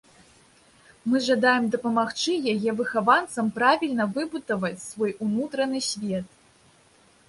[1.11, 6.27] Мы жадаем дапамагчы яе выхаванцам правільна выбудаваць свой унутраны свет.